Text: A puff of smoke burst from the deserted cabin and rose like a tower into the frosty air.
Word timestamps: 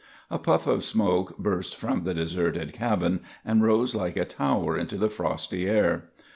A 0.31 0.39
puff 0.39 0.65
of 0.65 0.83
smoke 0.83 1.37
burst 1.37 1.75
from 1.75 2.05
the 2.05 2.15
deserted 2.15 2.73
cabin 2.73 3.19
and 3.45 3.61
rose 3.61 3.93
like 3.93 4.17
a 4.17 4.25
tower 4.25 4.75
into 4.75 4.97
the 4.97 5.11
frosty 5.11 5.69
air. 5.69 6.05